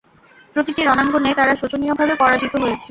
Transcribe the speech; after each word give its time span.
প্রতিটি 0.55 0.81
রণাঙ্গনে 0.83 1.31
তারা 1.35 1.53
শোচনীয়ভাবে 1.55 2.13
পরাজিত 2.21 2.53
হয়েছে। 2.55 2.79